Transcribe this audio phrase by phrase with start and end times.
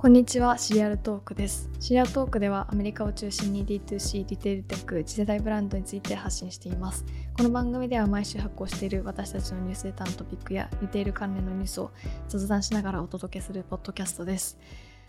[0.00, 1.68] こんにちは、シリアルトークです。
[1.80, 7.04] シリアルトークではアメリカを中心に D2C、リテールテック、次世代ブランドについて発信しています。
[7.36, 11.90] この番組では毎週発行している私たちのニュースレターのトピックやリテール関連のニュースを
[12.28, 14.56] 雑談しながらお届けするポッドキャストです。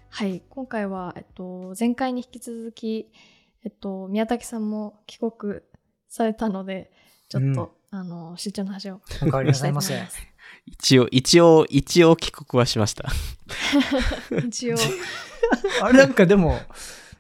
[0.10, 3.12] はい、今回は、えっと、前回に引き続き、
[3.64, 5.60] えっと、宮崎さんも帰国
[6.08, 6.90] されたので、
[7.28, 9.94] ちょっと、あの、出張の話をお変わりなさいませ。
[10.66, 13.09] 一応、一応、一応帰国はしました。
[14.45, 14.77] 一応、
[15.81, 16.59] あれなんかでも、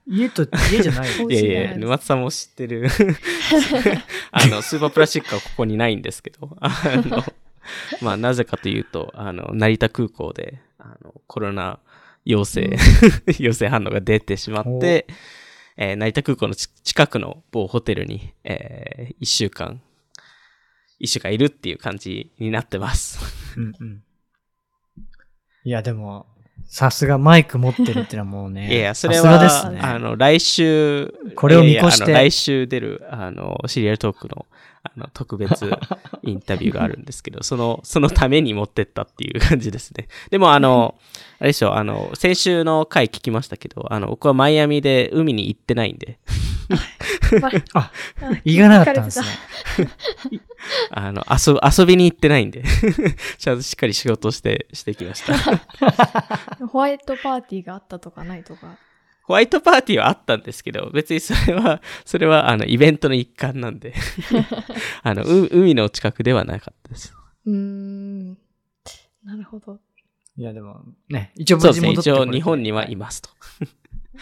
[0.07, 1.09] 家と、家じゃない。
[1.23, 1.79] お いやいや、家じゃないです。
[1.79, 2.87] 沼津さんも知ってる。
[4.31, 6.71] あの、スーパープラスチックはここにないんですけど、あ
[7.05, 7.23] の、
[8.01, 11.79] まあ、なぜかというと、あの、成田空港で、あの、コロナ
[12.25, 12.77] 陽性、
[13.39, 15.05] 陽性反応が出てしまって、
[15.77, 19.81] えー成田空港のち近くの某ホテルに、えー一週間、
[20.99, 23.19] 一週間いるっていう感じになってます。
[23.57, 24.03] うんうん。
[25.63, 26.27] いや、でも、
[26.65, 28.67] さすがマイク持ってるってのはもうね。
[28.71, 29.79] いやいや、それは、ですね。
[29.81, 34.45] あの、来週、これを見越して来週出る、あの、シリアルトークの、
[34.95, 35.69] あの、特別
[36.23, 40.07] インタビューがあるんですけど、その、そのために持ってったっていう感じですね。
[40.29, 40.95] でも、あの、
[41.39, 46.19] あれでしょ、あの、先週の回聞きましたけど、あの、僕はマイアミで海に行ってないんで、
[47.73, 47.91] あ、
[48.45, 49.25] 言いがなかったんですね。
[50.91, 52.63] あの、遊ぶ、遊びに行ってないんで、
[53.37, 55.33] ちゃんとしっかり仕事をして、してきました。
[56.67, 58.77] ホワイトパーティーがあったとかないとか。
[59.29, 63.93] ホワイトパーティーはあったんですけど、別にそれは、 それは、あの、イベントの一環なんで、
[65.03, 67.13] あの、う海の近くではなかったです。
[67.45, 68.29] うーん。
[69.23, 69.79] なるほど。
[70.35, 71.91] いや、でも、ね、一応無そうですね。
[71.91, 73.29] 一応、事戻ってこれて日本にはいますと。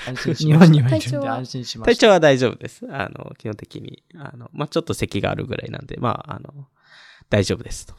[0.08, 1.92] 安心し日本にはいるんで安心しました。
[1.94, 2.86] 体調は大丈夫です。
[2.92, 4.04] あの、基本的に。
[4.14, 6.68] あの、まあ、ちょっと咳があるぐらいなんで、まあ、あの、
[7.30, 7.94] 大丈夫ですと。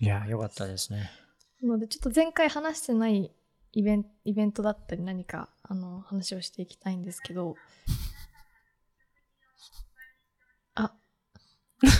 [0.00, 1.08] いや、よかったですね。
[1.62, 3.30] なので、ちょっと前回話してない
[3.72, 7.56] イベンイベントだったり何か、あの、話をしていきたいんですけど、
[10.74, 10.92] あ、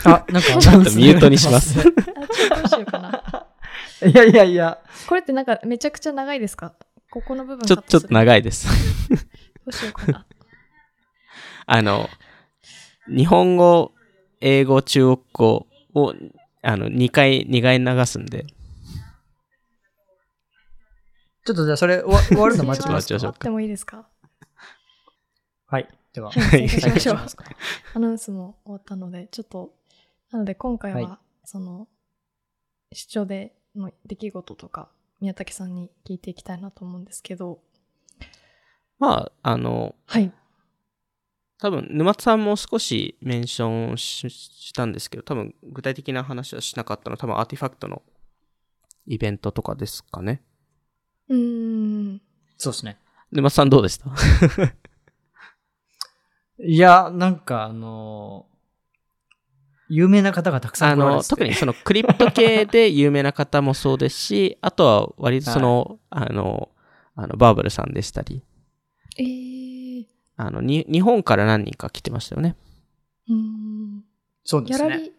[0.05, 1.79] あ、なんか、ちちょっとミュートにします。
[1.81, 3.47] あちょっとどうしようかな。
[4.07, 4.79] いやいやいや、
[5.09, 6.75] これってなんかめちゃくちゃ長いですか？
[7.11, 8.11] ここの部分ちょ、ちょっとい。
[8.13, 8.69] 長いです。
[9.09, 9.15] ど
[9.67, 10.27] うしようかな。
[11.67, 12.09] あの、
[13.09, 13.93] 日本語、
[14.41, 16.15] 英語、中国語を、
[16.63, 18.47] あの、2回、2回流すんで、
[21.49, 24.07] ちょっとじゃあそれ終わ終わるの待ちます待ちましょうかってもいいですか？
[25.65, 25.89] はい。
[26.13, 27.47] では、はい再開 しますか。
[27.95, 29.75] アナウンスも終わったので、ちょっと、
[30.31, 31.89] なので今回は、はいその、
[32.93, 37.63] 出張での出来事とか、宮武さんに聞いていきたいなと思うんですけど、
[38.99, 40.31] まあ、あの、はい。
[41.57, 48.03] 多分沼津さんも少しメンションししたんですけど、多分具体的な話はしなかったのは、多分アーティファクトの
[49.07, 50.43] イベントとかですかね。
[51.29, 52.21] うーん。
[52.57, 52.99] そうですね。
[53.31, 54.11] 沼津さんどうでした？
[56.61, 58.59] いや、なんかあのー
[59.91, 66.69] 有名な方がたくさあの、ん来られてて特にそのクリプト系で有名な方もそうですし、あとは割とその、あの、
[67.15, 68.43] あの、バーブルさんでしたり、
[69.17, 70.05] えー。
[70.37, 72.55] あの、に、日本から何人か来てましたよね。
[73.31, 74.05] うーん。
[74.45, 74.89] そうですね。
[74.89, 75.11] ギャラリー、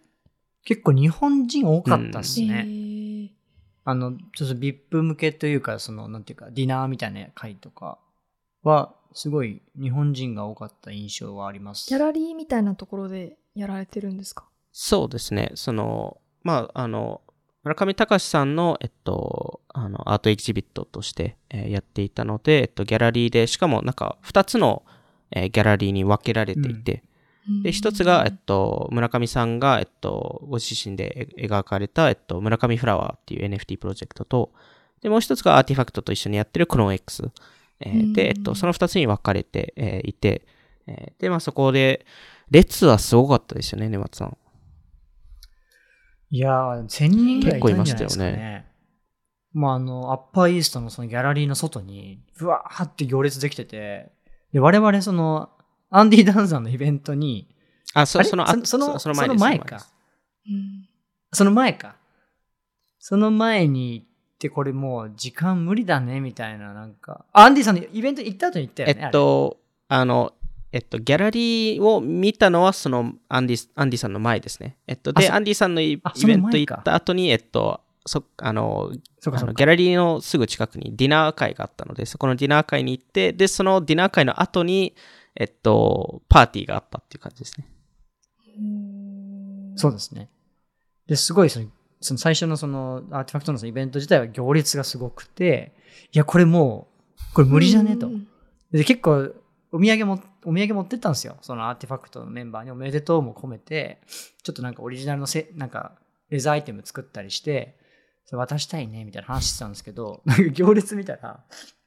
[0.66, 2.66] 結構日本人多かったっすえね。
[2.68, 3.30] ー、
[3.90, 7.98] あの、ちょっと VIP 向けというか、その、なんていうか、ディナーみたいな会とか
[8.64, 11.90] は、すごい日本人が多かった印象はあります。
[11.90, 14.46] ギャラリーみたいなところでやられてるんですか？
[14.72, 15.52] そうですね。
[15.56, 17.22] その、まあ、あの、
[17.64, 24.84] 村上隆さんの、えっと、あの、アートエキシビットとして、えーやっていたので、えっと、ギャラリーで、しかもなんか、二つの、
[25.32, 27.04] えーギャラリーに分けられていて、
[27.64, 34.52] で、一つが、えっと、村上さんが、えっと、ご自身でえ描かれた、えっと、村上フラワーっていう NFT プロジェクトと、
[35.02, 37.32] で、もう一つがアーティファクトと一緒にやってるクローン X。
[38.14, 40.46] で、えっと、その二つに分かれて、えーいて、
[40.88, 42.06] えーで、まあそこで、
[42.52, 44.38] 列はすごかったですよね、沼津さん。
[46.32, 48.66] いやー、1000人ぐらいいたんじゃないですか結構いましたよね。
[49.54, 54.12] まあ、あの、アッパーイーストのそのギャラリーの外に、ふわーって行列できてて、
[54.54, 55.50] で、我々その、
[55.90, 57.48] アンディ・ダンザーのイベントに、
[57.94, 58.30] あ、そあれ？
[58.30, 59.88] その後、そのその前その前か。
[61.34, 61.96] その前か。
[63.00, 64.06] その前に行っ
[64.38, 67.26] て、これもう時間無理だね、みたいな、なんか。
[67.34, 69.02] あアンディさんのイベント行った後に行ったよね。
[69.04, 69.58] えっと、
[69.88, 70.34] あの、
[70.72, 74.78] えっと、ギャラリーを見たのは、その、アンディ、アンディさんの前ですね。
[74.86, 84.94] えっと、で、アンディさんのイベント行った後に、えっと、そ、あの、そうかそうかあのギャラリーのすぐ近くにディナー会があったので、そこのディナー会に行って、で、そのディナー会の後に、
[85.40, 87.66] えっと、パーティーがあったっていう感じですね。
[89.78, 90.30] そうですね。
[91.08, 91.68] で、すごいその、
[92.02, 95.72] その最初のそのアーティファクトのそのイベント自体は行列がすごくて、
[96.12, 96.90] いや、これも
[97.32, 98.10] う、これ無理じゃねとう。
[98.12, 98.28] ん
[98.72, 99.34] で、結構、
[99.72, 101.38] お土産も、お土産持ってったんですよ。
[101.42, 104.02] そのアーティファクトのメンバーにおめでとうも込めて、
[104.44, 105.94] ちょっとなんかオリジナルのせ、なんか、
[106.30, 107.78] レザーアイテム作ったりして、
[108.26, 111.44] それ渡したいね、みたいな話してたんですけど、なんか行列見たら、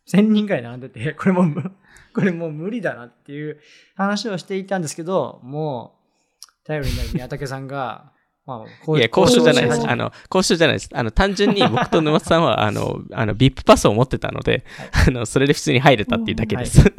[0.09, 1.73] 1000人ぐらい並んでて、 これもうむ、
[2.15, 3.61] これもう無理だなっていう
[3.97, 5.99] 話をしていたんですけど、も
[6.43, 8.13] う、頼りになる宮武さんが、
[8.45, 9.89] まあ、こういや、交渉じゃないです。
[9.89, 10.91] あの、交渉じゃないです。
[10.93, 14.65] あの、単純に僕と沼津さんは、 あの、あの、VIP パスを持ってたので、
[15.07, 16.93] あの、それで普通に入れたっていうだけです。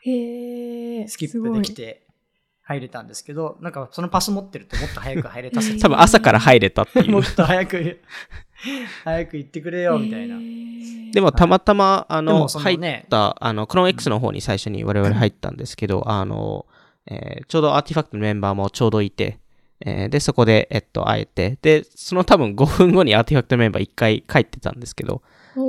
[0.00, 1.08] へえ。
[1.08, 2.06] スキップできて
[2.62, 7.34] 入れたんですけど、なんかそのパス持ってるともっと早く入れた説多分朝から入れたっていもうっ。
[7.34, 8.00] と早く、
[9.04, 10.36] 早く行ってくれよ、みたいな。
[11.12, 16.66] でも、たまたま、あの、入っねた、あの、クローン X の方に最初に我々入ったんですけど、あの、
[17.06, 19.38] えーちょうどアーティファクトのメンバーもちょうどいて、
[19.84, 25.22] えーで、そこで、えっと、会えて、で、その多分5分後にアーティファクトのメンバー1回帰ってたんですけど、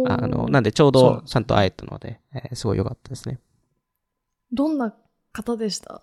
[0.07, 3.39] あの、なんでちょうどちゃんと会えたので、えーすごい良かったですね。
[4.51, 4.93] どんな
[5.33, 6.01] 方でした？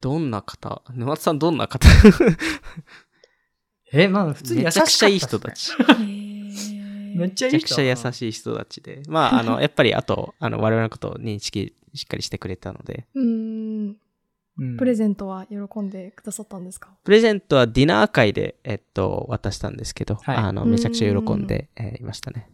[0.00, 0.82] どんな方？
[0.94, 1.86] 沼津さんどんな方？
[3.92, 4.88] え、まあ普通に優めしかったっすね。
[4.88, 5.72] ちゃくちゃいい人たち。
[7.14, 9.02] めっちゃいい人めちゃくちゃ優しい人たちで。
[9.08, 13.24] まあ、あの、 やっぱり、あと、あの、我々のことを認識しっかりしてくれたので、うー
[13.90, 13.96] ん。
[14.58, 16.90] うんプレゼントは喜んでくださったんですか？
[17.04, 22.50] プレゼントはディナー会で、えっと、渡したんですけど、はいあの、めちゃくちゃ喜んで、えーいましたね。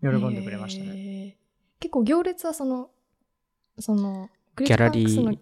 [0.00, 0.90] 喜んでくれましたね。
[0.94, 1.36] ね。
[1.78, 2.90] 結構行列はその、
[3.78, 4.28] その、
[4.58, 5.36] ギギャラリーの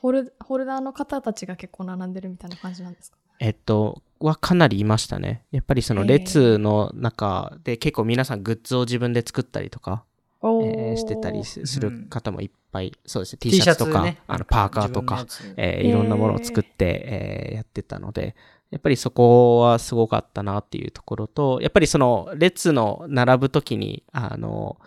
[0.00, 3.18] ホルホルダーの方たちが結構並んでるみたいな感じなんですか？
[3.40, 5.44] えっと、はかなりいましたね。
[5.52, 10.04] やっぱりその列の中で結構皆さんグッズを自分で作ったりとか、
[10.40, 14.18] おえーしてたりすするうん方もいっぱい、そうですね、T シャツとか、ね。
[14.26, 15.26] あのパーカーとか、
[15.56, 18.34] えーいろんなものを作って、えーやってたので、
[18.70, 24.78] やっぱりそこはすごかったなっていうところと、やっぱりその列の並ぶときに、あの、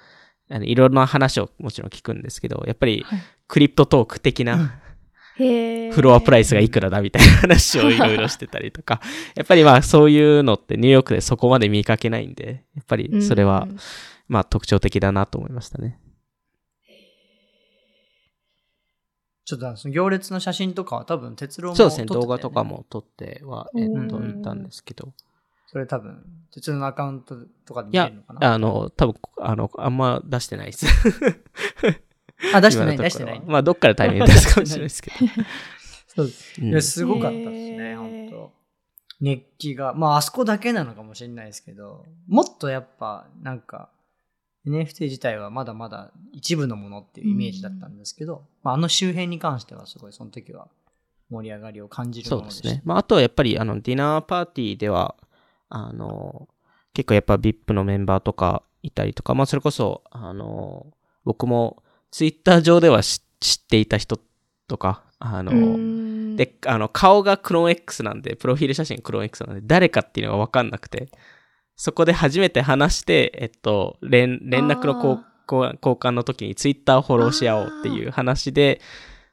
[0.50, 3.20] あのいろんな話をもちろん聞くんですけど、やっぱりはい。
[3.48, 4.80] クリプトトーク的な
[5.92, 9.02] フロアプライスがいくらだみたいな話をいろいろしてたりとか、
[9.36, 13.78] やっぱりまあそういうのってニューヨークでそこまで見かけないんで、やっぱりそれはうん
[14.28, 16.00] まあ特徴的だなと思いましたね。
[19.44, 22.64] ちょっとその行列の写真とかは多分鉄郎もそうですね、撮ってたよ動画とか。
[22.64, 25.14] も撮っては、えっと、うんいたんですけど、
[25.68, 26.24] それ多分、
[26.54, 27.36] 鉄郎のアカウント
[27.66, 30.86] とかで見れいやるのか、なあの、多分あの、あんま出してないです。
[32.54, 33.42] あ、出してない、出してない。
[33.46, 35.16] まあ、どっかでタイミングで出すかもしれないですけど。
[36.08, 36.62] そうです。
[36.62, 38.52] うんいや、すごかったですね、本当
[39.22, 39.94] 熱気が。
[39.94, 43.90] まあ、あそこだけなのかもしれないですけど、もっとやっぱ、なんか、
[44.66, 50.68] NFT 自体はまだまだ一部のものっていうイメージだったんですけど、まあ、あの周辺に関してはすごいその時は
[51.30, 52.64] 盛り上がりを感じるそうものでした。
[52.64, 52.82] ですね。
[52.86, 55.16] まあ、あとはやっぱり、あの、ディナーパーティーでは、
[55.70, 56.48] あの、
[56.94, 60.88] 結構やっぱ VIP のメンバーとかいたりとか、まあ、それこそ、あの、
[61.24, 64.20] 僕もツイッター上では知知っていた人
[64.68, 71.10] とか、あの、うんで、あの、顔がクローン X なんで、プロフィール写真クローン X なんで、誰かっていうのがわかんなくて、
[71.76, 78.82] そこで初めて話して、えっと、連連絡の交換の時にツイッターをフォローし合おうっていう話で、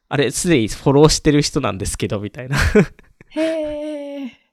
[0.08, 2.56] あれ、すでにフォローしてる人なんですけど、みたいな。
[3.28, 4.47] へえ。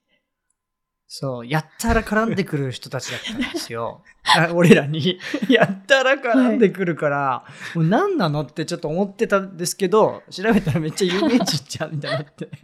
[1.07, 4.03] そう、やったら絡んでくる人たちだったんですよ。
[4.25, 5.19] あ俺らに。
[5.49, 12.45] やったら絡んでくるから、もう何なのってちょっと思ってたんですけど、調べたらめっちゃ有名人じゃんみたいになって。
[12.47, 12.59] 確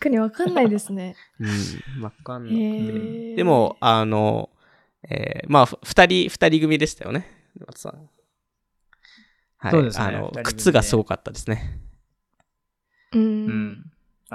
[0.00, 1.16] かにわかんないですね。
[1.40, 2.62] うん、わかんなくへて。
[2.62, 4.50] ーでも、あの、
[5.10, 8.08] えーまあ、ふ二人、二人組でしたよね、沼津さん。
[9.58, 9.72] はい。
[9.72, 11.80] そうですねあの靴がすごかったですね。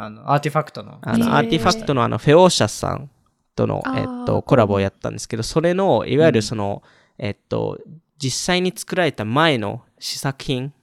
[0.01, 0.99] あの、 RTFKT の。
[1.01, 3.09] あの、アーティファクトのあの、フェオーシャスさん
[3.55, 6.81] との、えっと、コラボをやったんですけど、それの、いわゆるその、
[7.17, 7.77] えっと、
[8.17, 10.73] 実際に作られた前の試作品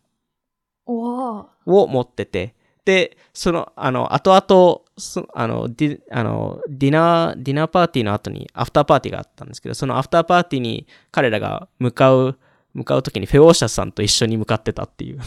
[0.86, 1.48] を
[1.86, 2.54] 持ってて、
[2.84, 12.38] で、その、あの、後々、そあの、ディ、あの、ディナー、ディナーパーティーの後にアフターパーティーがあったんですけど、そのアフターパーティーに彼らが向かう、
[12.74, 15.18] 向かうときにフェオーシャスさんと一緒に向かってたっていう。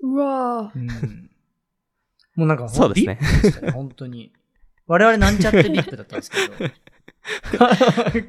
[0.00, 1.30] うわうん。
[2.36, 3.18] もうなんか、そうですね
[3.72, 4.32] 本当に。
[4.86, 6.70] 我々なんちゃってビップだったんですけど、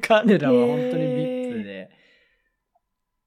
[0.00, 1.90] 彼らは本当にビップで、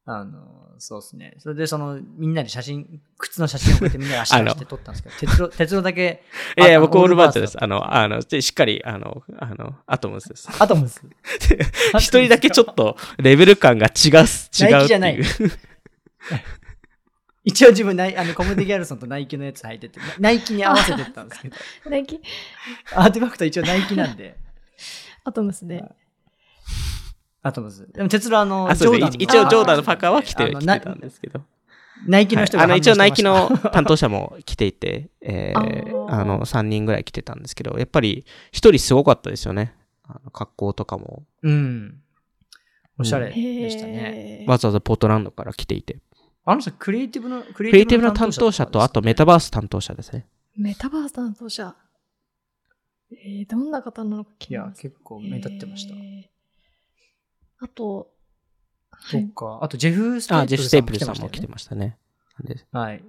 [0.05, 1.35] あの、そうですね。
[1.37, 6.23] それでその、みんなで写真、靴の写真をこうやってみんなで足出して撮ったんですけど、鉄道、鉄道だけ、
[6.57, 7.57] いやいや、あ僕オールバーチャです。
[7.57, 10.47] だあの、あの、でしっかり、あの、あの、アトムスです。
[10.57, 11.01] アトムス？
[11.99, 15.19] 一人だけちょっとレベル感が違う、違うナイキじゃない。
[17.49, 21.55] 一応自分ナイ、あの、コムディギャルソンとナイキのやつ履いてて、ナイキに合わせてったんですけど、
[21.89, 22.19] ナイキ
[22.93, 24.37] アーティファクト一応ナイキなんで、
[25.25, 25.83] アトムスで。
[27.41, 27.89] アアトムズ。
[27.91, 29.25] でも、哲郎あの、あ、そうですね。
[29.25, 31.41] ジョーダンの一応ジョーダンのパーカーは着ててたんですけど。
[32.05, 39.73] ナイキの人がはいあの、一応ナイキの担当者も来ていて、えーあの、3人ぐらい来てたんですけど、やっぱり一人すごかったですよね。
[40.03, 42.01] あの格好とかも、うん。
[42.97, 44.45] おしゃれでしたね。
[44.47, 45.99] わざわざポートランドから来ていて。
[46.51, 50.25] あの人、クリエイティブの、ククリエイティブな担当者と、あとメタババース担当者ですね。
[50.57, 51.75] メタバース担当者。
[53.11, 55.95] えー、どんな方なのか気いやになりま、す結構目立ってました。
[55.95, 56.23] へー
[57.61, 58.11] あと、
[58.91, 59.21] はい。
[59.21, 59.59] そっか。
[59.61, 61.97] あと、ジェフ・ステあ、ープルジェフ・ステーさんも来プルさんも来てましたよね。
[62.71, 63.03] はい。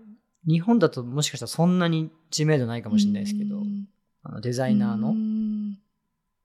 [0.46, 3.86] 日本だともしかしたらそんなに知名度ないかもしれないですけどう、ん
[4.22, 5.78] あのデザイナーうのん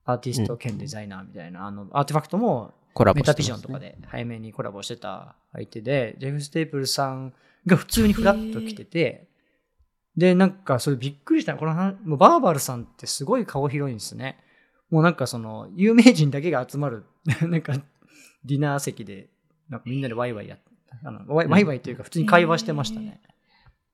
[0.05, 3.67] アーティスト兼デザイナーみたいな、あの、 RTFKT もコラボメタしてます、ね。
[3.67, 7.33] ビジョンとかで早めにコラボしてた相手で、 Jeff Staple さん
[7.67, 9.27] が普通にフラッと来てて、
[10.15, 14.39] で、なんかそれびっくりしたのこの話もう VERBAL さんってすごい顔広いんですね。
[14.89, 17.03] もうなんかその、有名人だけが集まる、
[17.43, 17.73] なんか
[18.45, 19.27] ディナー席で、
[19.69, 20.59] なんかみんなでワイワイやっ
[21.03, 23.21] あのワイワイワイというか普通に会話してましたね。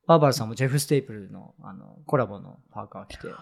[0.07, 3.37] VERBAL さんも Jeff Staple のあのコラボのパーカー着て、 はい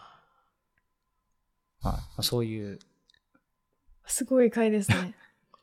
[1.82, 2.80] まあ、そういう
[4.06, 5.16] すごい回ですね。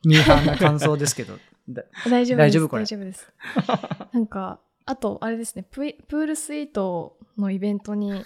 [0.07, 1.37] ミーハーな感想ですけど、
[1.69, 2.47] だ大丈夫です。
[2.47, 2.83] 大丈夫これ？
[2.83, 3.31] 大丈夫です。
[4.13, 8.23] なんか、あと、あれですねプイ、プールスイートのイベントに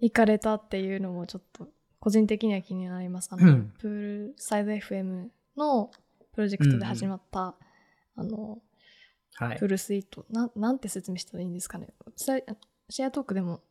[0.00, 1.68] 行かれたっていうのもちょっと、
[2.00, 3.28] 個人的には気になります。
[3.32, 3.90] あの、うんプー
[4.28, 5.90] ルサイド FM の
[6.32, 7.54] プロジェクトで始まった、
[8.16, 8.60] あの、
[9.34, 9.68] はいプー。
[9.68, 11.88] ルスイート、なん、なんて説明したらいいんですかね？
[12.16, 13.62] シェアトークでも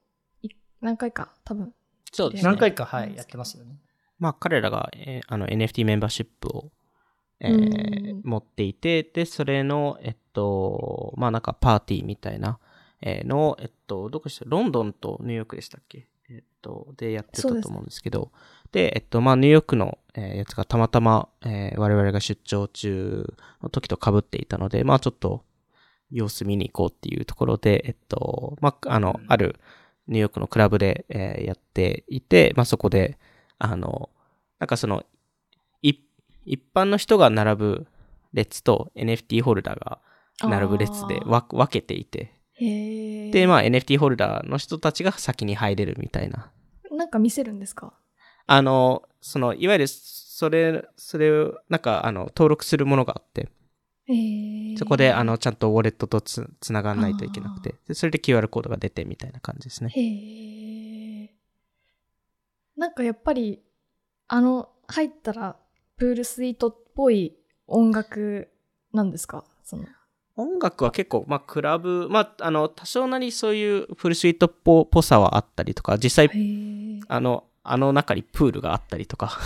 [0.41, 0.49] い
[0.81, 1.73] 何回か多分。
[2.11, 2.49] そうですね。
[2.49, 3.79] 何回か、はい、やってますよね。
[4.17, 6.71] まあ、彼らが、えーあの NFT メンバーシップを、
[7.41, 8.21] えーうん。
[8.23, 12.59] 持っていて、で、それの、えっと、まあなんかパーティーみたいな、
[13.01, 14.45] えーの、えっと、どこでした？
[14.47, 16.07] ロンドンとニューヨークでしたっけ？
[16.29, 18.31] えっと、でやってたと思うんですけど、
[18.71, 25.43] でえっと、まあニューヨークの、えーやつがたまたま、えー我々が出張中の時と被っていたので、まあちょっと
[26.11, 29.25] 様子見に行こうっていうところで、えっと、まあ、あの、うん。
[29.27, 29.59] ある
[30.07, 33.17] ニューヨークのクラブで、えーやっていて、まあそこで、
[33.57, 34.09] あの、
[34.59, 35.05] なんかその、い
[36.45, 37.87] 一般の人が並ぶ
[38.33, 39.99] 列と NFT ホルダーが
[40.43, 42.33] 並ぶ列で分けていて、
[43.31, 46.51] で、まあ NFT ホルダーの人たちが先に入れるみたいな。
[46.91, 47.93] なんか見せるんですか？
[48.47, 53.49] あの、その、いわゆる、それ、それを、なんか、あの、登録するものがあって、
[54.77, 59.91] そこで、あの、ちゃんとウォレットとつつながんないといけなくて、でそれで QR コードが出てみたいな感じですね。
[62.75, 63.61] なんかやっぱり、
[64.27, 65.55] あの、入ったら、
[66.01, 67.35] プールスイートっぽい
[67.67, 68.49] 音楽
[68.91, 69.43] なんですか？
[69.63, 69.85] その。
[70.35, 77.01] 音楽は結構、まあ、クラブ、まあ、あの、多少なりそういうフルスイートっぽぽさはあったりとか、実際。
[77.07, 79.37] あの、あの中にプールがあったりとか、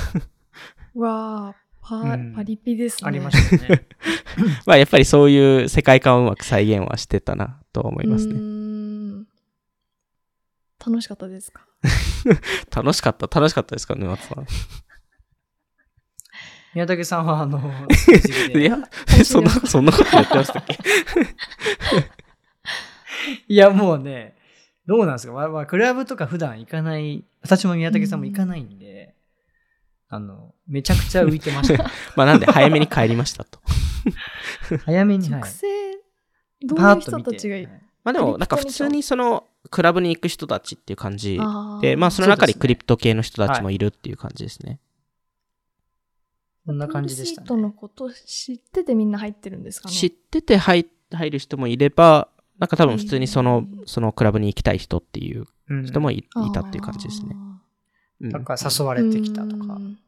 [0.95, 3.07] わあ、パ,、うんパリピですね。
[3.09, 3.85] ありましたね。
[4.65, 8.33] まあ、やっぱりそういう世界観をうまく再現はしてたなと思いますね。
[8.35, 9.23] ん
[10.79, 11.67] 楽しかったですか？
[12.73, 14.45] 楽しかった、楽しかったですか沼津さん。
[16.75, 17.57] 宮武さんは、あの、
[18.53, 18.77] いや、
[19.23, 20.77] そんな、そんなことやってましたっけ？
[23.47, 24.35] いや、もうね、
[24.85, 29.15] どうなんですか、まあまあ、クラブとか普段行かない、私も宮武さんも行かないんで、
[30.09, 31.89] あの、めちゃくちゃ浮いてました。
[32.17, 33.59] まあ、なんで早めに帰りましたと。
[34.85, 35.43] 早めに、はい。
[36.67, 37.67] どうパいう人たちがいい。
[38.03, 41.39] まあでも、なんか普通にその、クラブに行く人たちっていう感じ
[41.81, 44.79] で、まあその中にクリプト系の人たちもいるっていう感じですね。
[46.65, 47.75] そんな感じでしたプールシートのね。
[47.77, 57.35] こと知っててみんな入ってるんですかね知ってて入入る人もいれば、なんか多分普通にそのそのクラブに行きたい人っていううん人もい,、いたっていう感じですね。
[58.21, 59.79] うんなんか誘われてきたとかう。
[59.79, 59.99] ん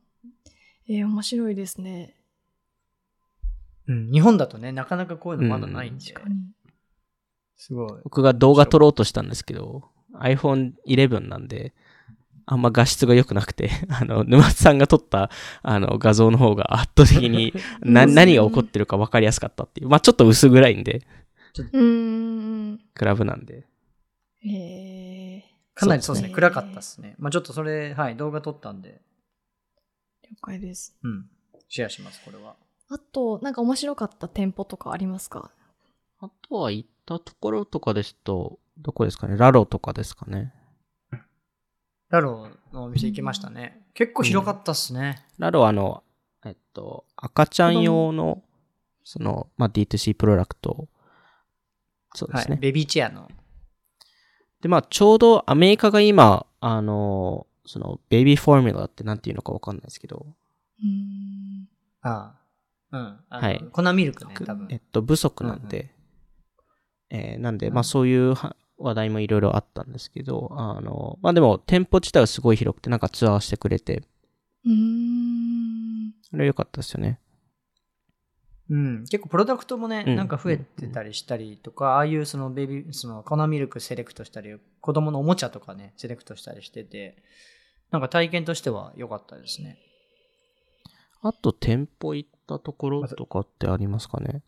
[0.89, 2.15] えー面白いですね。
[3.87, 6.35] うん、日本だとね、なかなかこういうのまだないんで、確かに。
[7.55, 8.01] すごい。
[8.03, 11.73] 僕が動画撮ろうとしたんですけど、iPhone 11なんで、
[12.49, 15.29] あんま画質が良くなくて、 あの、沼津さんが撮った、
[15.61, 19.89] あの、画像の方が圧倒的に な、うん何が起こってるか分かりやすかったっていう。
[19.89, 21.05] まあちょっと薄暗いんで、
[21.73, 22.79] うーん。
[22.93, 23.67] クラブなんで。
[24.39, 27.15] へえかなりそうですね、そうですね暗かったですね。
[27.19, 29.01] まあちょっとそれ、はい、動画撮ったんで、
[30.23, 30.97] 了解です。
[31.03, 31.29] うん、
[31.67, 32.55] シェアします、これは。
[32.89, 35.51] あと、なんか面白かった店舗とかありますか？
[36.19, 39.35] あとは行ったところとかですと、どこですかね？
[39.37, 40.53] ラロとかですかね
[42.09, 43.85] ラローのお店行きましたね。
[43.93, 45.25] 結構広かったっすね。
[45.37, 46.03] ラロはあの、
[46.45, 48.43] えっと、赤ちゃん用の、
[49.03, 50.87] その、まあ、D2C プロダクト、
[52.13, 52.57] そうではい、すね。
[52.57, 53.29] ベビーチェアの。
[54.61, 60.25] で、まあ、ちょうどアメリカが今、あの、その、ベイビーフォーミュラってなんていうのかわかんないですけど、
[60.81, 61.67] うーん。
[62.01, 62.39] あ
[62.91, 63.19] あうん。
[63.29, 64.67] はい粉ミルクね、多分。
[64.71, 65.93] えっと、不足なんで、
[67.09, 74.03] えーなんで、まあそういうは話題もいろいろあったんですけど、あの、まあでも店舗自体はすごい広くて、なんかツアーしてくれて、
[74.65, 76.13] うーん。
[76.33, 77.19] あれ良かったですよね。
[78.69, 87.23] うん、結構プロダクトもね、うんなんか増えてたりしたりとか、ああいうそのベビー、その粉ミルクセレクトしたり、子供のおもちゃとかね、セレクトしたりしてて、
[87.91, 89.77] なんか体験としては良かったですね。
[91.21, 94.43] あと店舗行ったところとかってありますかね？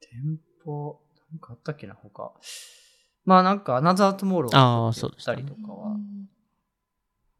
[0.00, 0.38] 店
[0.68, 1.00] 舗、
[1.32, 2.32] なんかあったっけな、他。
[3.24, 5.96] まあなんか、アナザートモローあーって言ったりとかは、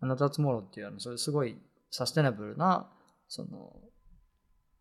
[0.01, 1.59] アナザートモローっていうあの、それすごい
[1.91, 2.91] サステナブルな、
[3.29, 3.77] その、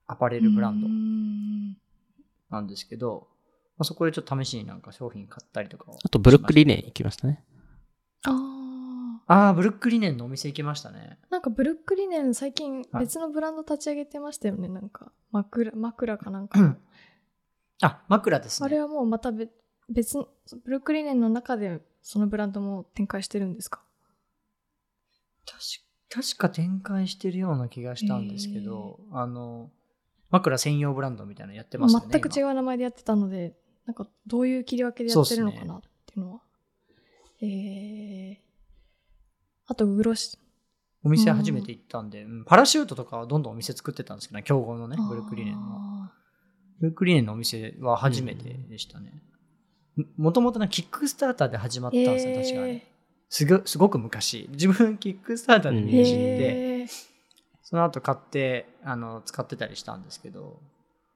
[0.05, 1.77] アパレルブランドうん
[2.49, 3.27] なんですけど、
[3.77, 7.43] まあ、そこでちょっと試しになんか商品買ったりとかをあとブルックリネン行きましたね。
[8.23, 8.37] ああ。
[9.29, 11.19] ああ、ブルックリネンのお店行きましたね。
[11.29, 14.69] なんかブルックリネン最近はい別のブランド立ち上げてましたよね。
[14.69, 16.59] なんか枕枕かなんか。
[17.81, 18.65] うんあ、枕ですね。
[18.65, 19.31] あれはもうまた
[19.89, 20.27] 別ブ
[20.71, 23.81] ルックリネンの中でそのブランドも展開してるんですか？
[25.45, 25.57] 確
[26.09, 29.69] 確か展開してるような気がしたんですけど、あの、
[30.29, 32.07] 枕専用ブランドみたいなのやってますよね。
[32.09, 32.47] 全く違う。
[32.47, 33.55] う名前でやってたので、
[33.85, 36.41] なんかどういう切り分けでやってるのかなっていうのは。
[37.41, 38.37] えー、
[39.67, 40.37] あと、グロシ、
[41.03, 46.09] お店初めて行ったんで、うんパラシュートとかはどんどんお店作ってたんですけどね、競合のね、ブルックリネンの。
[46.81, 49.11] ルックリネンのお店は初めてでしたね。
[50.17, 52.81] もともとな、キックスターターで始まったんですよ、確かに。
[53.29, 54.47] すごすごく昔。
[54.51, 56.87] 自分、キックスターターでー見て知って、
[57.63, 60.61] その後買って、あの、使ってたりしたんですけど、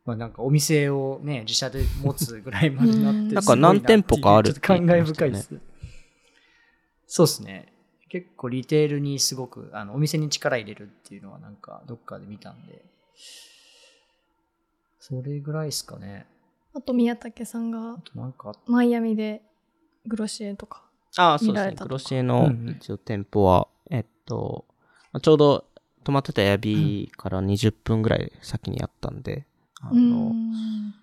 [0.03, 5.59] まあなんかお店をね、自社で持つぐらいまでなって、うんなんか何店舗かあるちょっと感慨深いです。
[7.05, 7.71] そうですね。
[8.09, 12.83] 結構リテールにすごく、あの、お店に力入れるっていうのはなんかどっかで見たんで、
[15.01, 16.27] それぐらいですかね。
[16.75, 19.41] あと、宮武さんがなんかマイアミで
[20.05, 20.83] グロシエとか。
[21.17, 21.75] ああ、そうですね。
[21.79, 24.65] グロシエのうんうん一応店舗は、えっと、
[25.11, 25.65] まあちょうど
[26.03, 29.45] 泊まってたエアビーから20分ぐらい先にあったんで、
[29.81, 29.99] あうの、
[30.33, 30.93] ん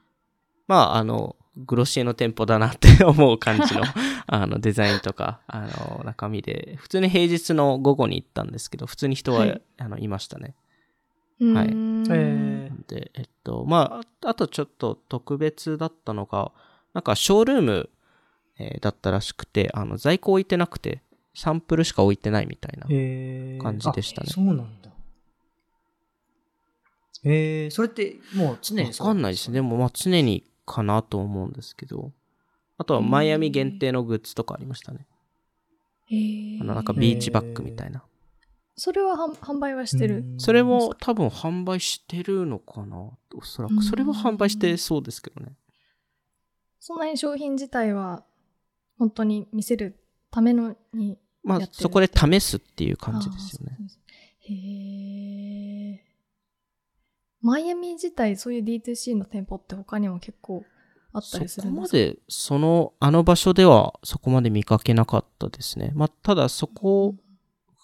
[0.68, 3.82] まあ、あの、グロシエの店舗だなって思う感じの、
[4.28, 10.54] あの、デザインとか、あの、中身で、普通に平日の午後に行ったんですけど、普通に人は、はいあの、いましたね。
[11.40, 11.68] うんはい
[12.10, 16.52] えで、えっと、まあ、あとちょっと特別だったのが、
[16.94, 17.90] なんかショールーム、
[18.58, 21.02] えーだったらしくて、あの、在庫置いてなくて、
[21.34, 22.86] サンプルしか置いてないみたいな。
[23.62, 24.90] 感じでしたねあそうなんだ。
[27.24, 29.54] えー、それってもう常にわかんないですね。
[29.54, 32.12] でも、まあ、常にかなと思うんですけど、
[32.76, 35.06] あとはマイアミ限定のグッズとかありましたね。
[36.06, 38.02] へーあの、なんかビーチバッグみたいな。
[38.78, 40.18] それは販販売はしてる？
[40.18, 42.96] うんそれも多分販売してるのかな？
[43.34, 43.82] おそらく。
[43.82, 45.52] それは販売してそうですけどね。
[46.78, 48.22] そんなに商品自体は
[48.98, 49.98] 本当に見せる
[50.30, 53.76] ためのにまあやっ、てるそこで試すっていう感じですよね。
[54.40, 54.54] へ
[55.94, 56.04] え。
[57.40, 60.64] マイアミ自体そういう D2C の店舗って他にも結構
[61.12, 61.82] あったりすそこるんでか？
[61.82, 65.92] ますで、その、あの場所ではそこまで見かけなかったですね。
[65.94, 67.14] まあ、ただそこ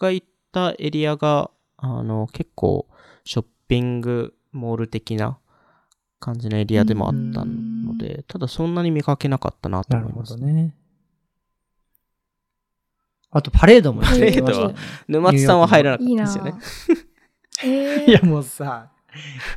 [0.01, 2.87] が行ったエリアが、あの、結構
[3.25, 5.39] ショッピングモール的な
[6.21, 10.41] 感じのエリアでもあったので、ただそんなに見かけなかったなとなるほ思います。
[10.41, 10.75] どね。
[13.31, 16.55] あとパレードも行ってきましたね パレー沼津さんは入らなかっいいなたですよね。
[17.65, 18.93] えいやもうさ、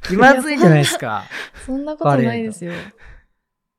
[0.03, 1.25] 気まずいじゃないですか。
[1.65, 2.73] そんなことないですよ。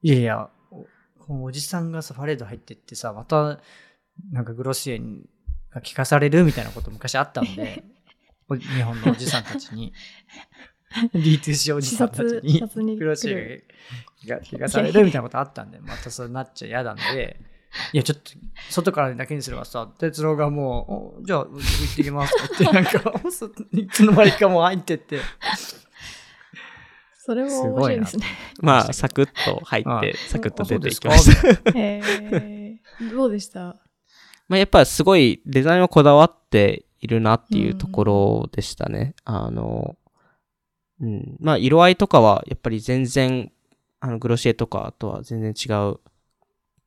[0.02, 0.86] いやいや、お
[1.18, 3.60] このおじさんがさ、パレード入ってってさ、また、
[4.30, 5.28] なんかグロシエン
[5.70, 7.84] が聞かされるみたいなこと昔あったので、
[8.48, 9.92] お日本のおじさんたちに、
[11.14, 13.28] D2C おじ視さんたち察、に視、察にグロシ
[14.26, 17.40] が聞かされるみたいなことあったんで、またそうなっちゃ嫌なんで、
[17.92, 18.32] いや、ちょっと、
[18.70, 25.20] 外からだけにすればさ、哲郎がもう、おじゃあ、行ってきますって なんか、そいつの間にかもう入ってって、
[27.18, 28.26] それも面白いですね。
[28.62, 31.78] まあ、サクッと入ってはい、サクッと出ていきあました。
[31.78, 32.00] へ
[32.32, 32.80] え。
[33.12, 33.76] どうでした？
[34.48, 39.14] まあ、やっぱすごいデザインはこだわっているなっていうところでしたね。
[39.24, 39.96] あの、
[41.00, 41.36] うん。
[41.40, 43.52] まあ、色合いとかはやっぱり全然、
[44.00, 46.00] あの、グロシエとかとは全然違う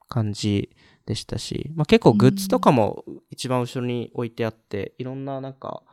[0.10, 5.84] 感じでしたし、まあ結構グッズとかも一番後ろに置いてあって、いろんななんか、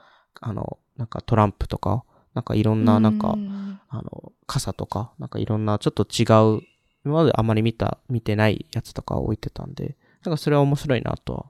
[0.41, 2.05] あの、なんかトランプとか、
[2.35, 6.25] なんかいろんななんかう、んあの、傘とか、なんかいろんなちょっと違
[6.59, 6.63] う、
[7.05, 11.47] 今まであまり見た、見てないやつとかを置いてたんで、なんかそれは面白いなとは、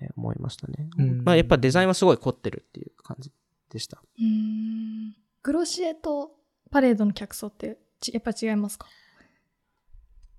[0.00, 0.88] えー思いましたね。
[0.98, 3.30] うんまあやっぱデザインはすごい凝ってるっていう感じ
[3.70, 4.02] でした。
[4.18, 6.32] うーんグロシエと
[6.70, 8.86] パレードの客層ってちやっぱ違いますか？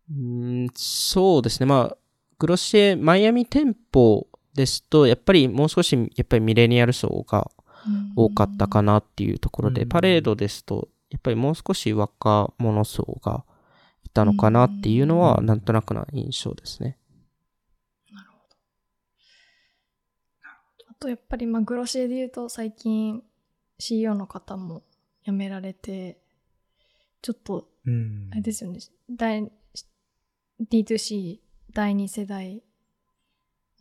[0.10, 1.66] うーんそうですね。
[1.66, 1.98] まあ、
[2.40, 7.50] グロシエ、マイアミ店舗ですと、やっぱりもう少し、やっぱりミレニアル層が
[8.16, 13.46] 多かったかなっていうところで、うんパレードですと、やっぱりもう少し若者層が
[14.04, 16.98] いたのかなっていうのは、うんなんとなくな印象ですね。
[20.90, 23.22] あとやっぱりまあグロシエで言うと最近
[23.78, 24.84] CEO の方も
[25.26, 26.18] 辞められて
[27.22, 28.80] ちょっとうんあれですよね
[29.12, 29.52] 第
[30.72, 31.40] D2C
[31.74, 32.64] 第二世代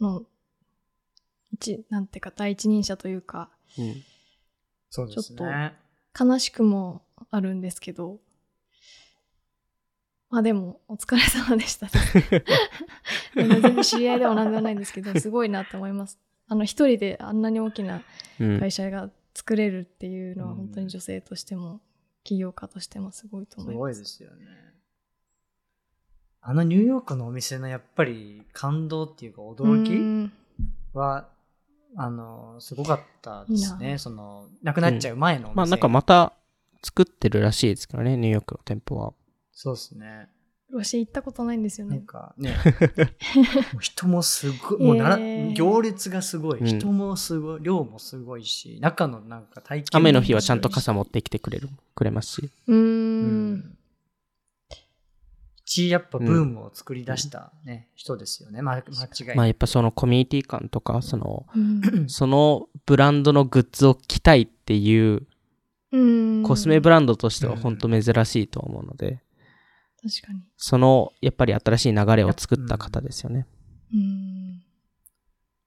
[0.00, 0.24] の
[1.52, 4.02] 一なんていうか第一人者というかうん。
[4.90, 5.74] そうですちょっね。
[6.18, 8.18] 悲しくもあるんですけど
[10.28, 11.86] まあでもお疲れ様でした
[13.36, 18.02] 全然知り合いでは何でもないんですけどすごいなって思いますあの一人であんなに大きな
[18.40, 21.80] うん会社が作れるっていうのはうん本当に女性としても
[22.24, 23.78] 起業家としてもすごいとす思います。
[23.78, 24.46] ごいですよね。
[26.40, 30.32] あのニューヨークのお店のやっぱり感動っていうか驚きうん
[30.92, 31.28] は、
[31.96, 33.98] あの、すごかったですいいなね。
[33.98, 35.56] その、なくなっちゃう前のお店。
[35.56, 36.32] まあなんかまた
[36.82, 39.12] 作ってるらしいですけどね、ニューヨークの店舗は。
[39.52, 40.28] そうですね。
[40.72, 42.04] ロシア行ったことないんですよなんね。
[42.06, 42.56] かね、
[43.80, 45.52] 人もすごい、もうなら、えー。
[45.54, 52.50] 行列がすごい、うん人もすごい、量もすごいし、中のなんか体験雨の日はちゃんとも傘持ってきてくれる、くれますし。
[52.66, 53.52] うん。
[53.54, 53.76] ん。
[55.64, 58.62] 一やっぱブームを作り出したね、人ですよね。
[58.62, 59.36] ま、間違いない。
[59.36, 62.08] まあやっぱそのコミュニティ感とか、その、うん。
[62.08, 65.26] そのブランドのグッズを着たいっていう
[65.92, 66.42] うん。
[66.42, 69.20] コスメブランドとしては本当珍しいと思うので、
[70.02, 70.40] 確かに。
[70.56, 73.46] そのやっぱり新しい流れを作った方ですよね。
[73.92, 74.62] うん。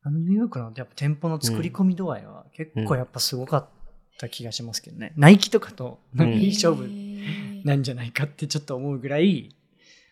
[0.04, 3.67] あのニューヨークのやっぱ店舗の作り込み度合いは結構やっぱすごかっ
[4.19, 5.13] た気がしますけどね。
[5.15, 7.06] ナイキとかとなんかいい勝負えー
[7.65, 9.50] なんじゃないかってちょっと思うぐらい、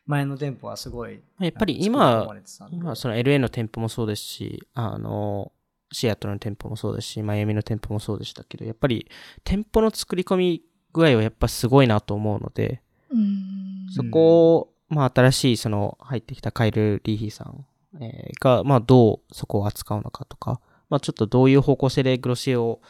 [0.07, 1.19] 前の店舗はすごい。
[1.39, 2.27] やっぱり今
[2.71, 5.51] 今その LA の店舗もそうですし、あの、
[5.91, 9.07] シアトルの店舗もそうですし、マイアミの店舗もそうでしたけど、やっぱり
[9.43, 12.81] 店舗の作り込み具合はやっぱすごいなと思うので、
[13.11, 13.52] うん。
[13.93, 17.65] そこを、まあ新しいその入ってきたカイル・リーヒーさん、
[18.01, 22.81] えーが、まあどうそこを扱うのかとか、まあちょっとどういう方向性でグロシエを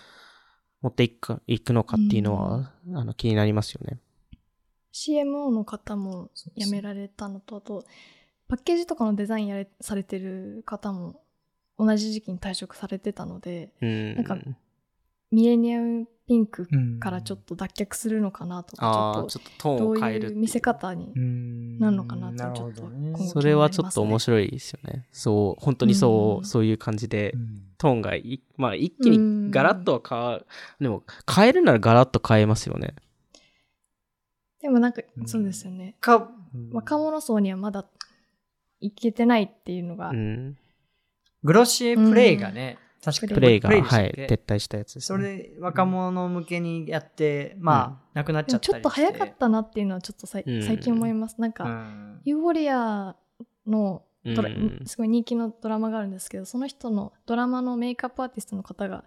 [0.81, 3.99] 持っていくかいくのかっていうのは、あの気になりますよね。
[4.93, 7.83] CMO の方も辞められたのと、あと、
[8.47, 11.21] パッケージとかのデザインやれされてる方も
[11.79, 14.15] 同じ時期に退職されてたので、うん。
[14.15, 14.37] なんか
[15.33, 25.07] ミレニアムピンクうんからちょっと脱却するのかなとか、ああ、ちょっちょっとトとどうーンを変えるっていう見せ方にうんなるのかなとちょっとねそれはちょっと面白いですよね。
[25.11, 30.45] そう、本当にそう、うんそういう感じでう、んトーンがい、まあ一気うんにガラッとは変わる。
[30.79, 32.95] でも、変えるならガラッと変えますよね。
[34.61, 35.97] でもなんかうんそうですよね。
[35.99, 36.29] か、
[36.71, 37.85] 若者層にはまだ
[38.79, 40.57] いけてないっていうのが、うん。
[41.43, 45.37] グロシエプレイがね、確かプレイが、はい、撤退したやつです、そね。
[45.37, 48.71] れ若者向けにやって、まあ、なくなっちゃったりして。
[48.71, 50.63] でもちょっと早かったなっていうのはちょっとさいうん。
[50.63, 51.39] 最近思います。
[51.41, 52.21] なんうか、ん。
[52.23, 53.15] ユーフォリア
[53.67, 54.81] のドラうん。
[54.85, 59.03] すごい人気のドラマがあるんですけどその人のドラマのメイクアップアーティストの方が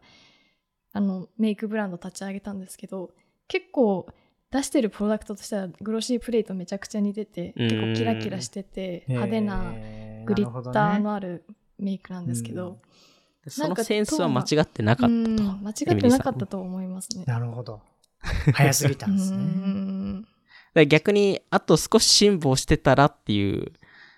[0.92, 3.12] あのメイクブランド立ち上げたんですけど
[3.48, 4.06] 結構
[4.50, 7.68] 出してるプロダクトとしてはグロシープレイとめちゃくちゃ似ててうん。
[7.68, 9.72] 結構キラキラしてて派手な
[10.26, 11.44] グリッターのある
[11.78, 12.78] メイクなんですけど
[13.48, 15.12] そのセンスは間違ってなかったと。
[15.12, 17.24] うん間違ってなかったと思いますね。
[17.26, 17.82] なるほど。
[18.52, 19.36] 早すぎたんですう
[20.74, 20.86] ね。
[20.86, 23.72] 逆に、あと少し辛抱してたらっていう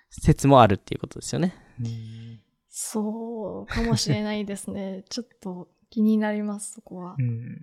[0.09, 1.55] 説もあるっていうことですよね。
[1.79, 2.39] うん
[2.81, 5.03] そうかもしれないですね。
[5.09, 7.15] ちょっと気になります、そこは。
[7.19, 7.61] うん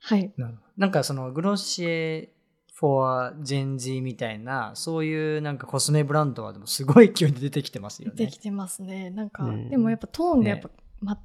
[0.00, 0.34] はい。
[0.76, 2.32] なんかそのグロシエ
[2.74, 8.38] for Gen Z みたいな、そういうなんかコスメブランドはでもすごい勢いで出てきてますよね出てき。
[8.38, 9.10] てますね。
[9.10, 10.70] なんか、うんでもやっぱトーンがやっぱ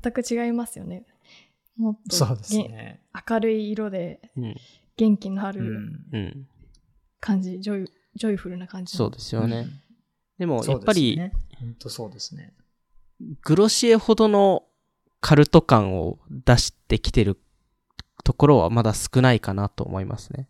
[0.04, 1.06] 全く違いますよね。
[1.78, 3.02] もっとそうですげね。
[3.30, 4.56] 明るい色でうん。
[4.98, 6.48] 元気のあるうんうん。
[7.20, 8.98] 感じ、 joy joyful な感じの。
[8.98, 9.68] そうですよね。
[10.38, 11.20] でも、やっぱり、
[11.60, 12.54] 本当そうですね。
[13.44, 14.64] Glossier ほどの
[15.20, 17.40] カルト感を出してきてる
[18.24, 20.48] ところはまだ少ないかなと思いますね。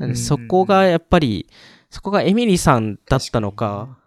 [0.00, 1.46] うんそこがやっぱり、
[1.90, 3.98] そこがエミリーさんだったのか、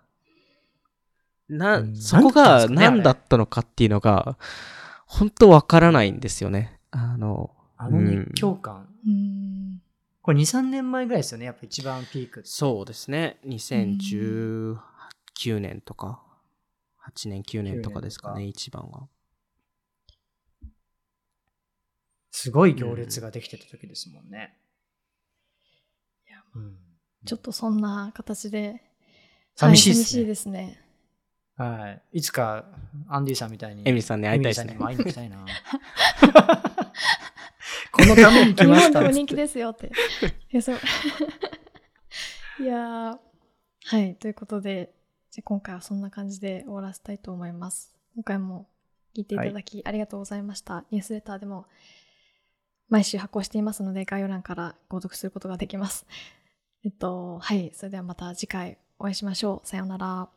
[1.49, 4.37] な、うんそこが何だったのかっていうのが、
[5.05, 6.79] 本当わからないんですよね。
[6.91, 8.87] あの、あの熱狂感。
[9.05, 9.81] うん
[10.23, 11.45] これ2、3年前ぐらいですよね。
[11.45, 12.41] やっぱ一番ピーク。
[12.45, 13.39] そうですね。
[13.45, 14.77] 2019
[15.59, 16.23] 年とか、
[17.05, 19.09] 8年、9年とかですかね、一番は。
[22.31, 24.57] すごい行列ができてた時ですもんね。
[27.25, 28.81] ちょっとそんな形で、
[29.55, 30.79] 寂しいですねは寂しいですね。
[31.55, 32.01] はい。
[32.17, 32.65] いつか、
[33.07, 33.83] アンディさんみたいに。
[33.85, 35.45] エミリさんに会いたいですね会いに行きたいな。
[37.91, 39.87] このために来日ましたっつって本でも人気ですよって。
[39.87, 39.91] い
[40.55, 40.79] や、そう。
[42.59, 43.19] いやー
[43.85, 44.15] はい。
[44.15, 44.95] ということで、
[45.29, 47.93] じゃあ今回はそんな感じで終わらせたいと思います。
[48.15, 48.67] 今回も
[49.15, 50.85] 聞いていただきありがとうございました。
[50.89, 51.67] ニュースレターでも
[52.89, 56.07] 毎週発行していますので、概要欄から購読することができます。
[56.85, 57.71] えっと、はい。
[57.73, 59.67] それではまた次回お会いしましょう。
[59.67, 60.29] さようなら。